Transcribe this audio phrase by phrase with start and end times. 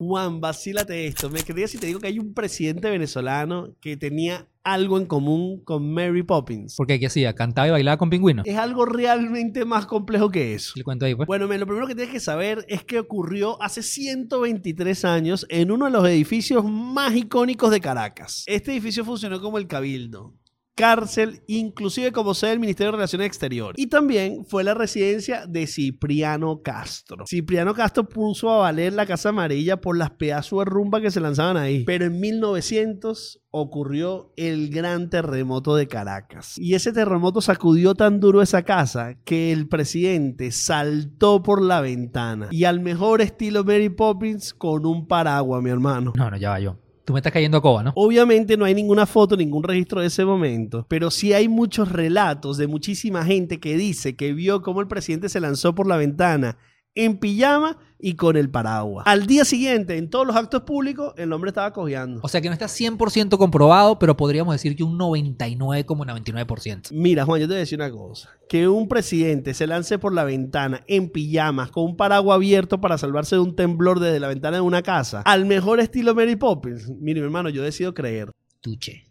[0.00, 1.28] Juan, vacílate esto.
[1.28, 5.64] Me creía si te digo que hay un presidente venezolano que tenía algo en común
[5.64, 6.76] con Mary Poppins.
[6.76, 7.00] ¿Por qué?
[7.00, 7.34] ¿Qué hacía?
[7.34, 8.46] ¿Cantaba y bailaba con pingüinos?
[8.46, 10.74] Es algo realmente más complejo que eso.
[10.76, 11.26] Le cuento ahí, pues.
[11.26, 15.72] Bueno, men, lo primero que tienes que saber es que ocurrió hace 123 años en
[15.72, 18.44] uno de los edificios más icónicos de Caracas.
[18.46, 20.34] Este edificio funcionó como el Cabildo
[20.78, 23.74] cárcel, inclusive como sede del Ministerio de Relaciones Exteriores.
[23.76, 27.26] Y también fue la residencia de Cipriano Castro.
[27.26, 31.18] Cipriano Castro puso a valer la Casa Amarilla por las pedazos de rumba que se
[31.18, 31.82] lanzaban ahí.
[31.82, 36.56] Pero en 1900 ocurrió el gran terremoto de Caracas.
[36.56, 42.48] Y ese terremoto sacudió tan duro esa casa que el presidente saltó por la ventana.
[42.52, 46.12] Y al mejor estilo Mary Poppins con un paraguas, mi hermano.
[46.16, 46.78] No, no, ya va yo.
[47.08, 47.92] Tú me estás cayendo a coba, ¿no?
[47.94, 52.58] Obviamente no hay ninguna foto, ningún registro de ese momento, pero sí hay muchos relatos
[52.58, 56.58] de muchísima gente que dice que vio cómo el presidente se lanzó por la ventana
[56.98, 59.06] en pijama y con el paraguas.
[59.06, 62.20] Al día siguiente, en todos los actos públicos, el hombre estaba cojeando.
[62.22, 66.88] O sea que no está 100% comprobado, pero podríamos decir que un 99,99%.
[66.92, 68.30] Mira, Juan, yo te voy a decir una cosa.
[68.48, 72.98] Que un presidente se lance por la ventana en pijamas con un paraguas abierto para
[72.98, 76.88] salvarse de un temblor desde la ventana de una casa, al mejor estilo Mary Poppins.
[77.00, 78.30] Mire, mi hermano, yo decido creer.
[78.60, 79.07] Tuche.